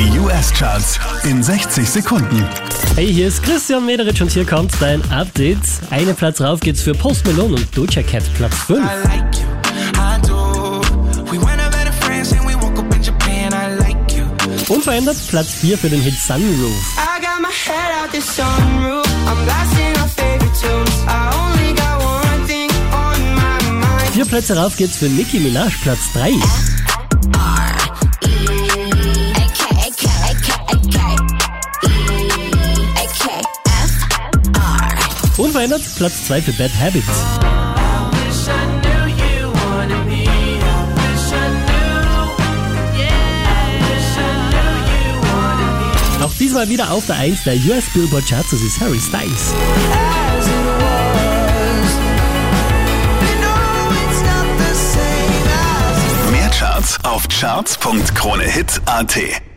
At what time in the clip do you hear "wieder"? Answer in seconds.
46.68-46.92